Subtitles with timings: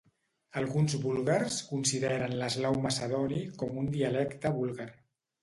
[0.61, 4.91] Alguns búlgars consideren l'eslau macedoni com un dialecte búlgar.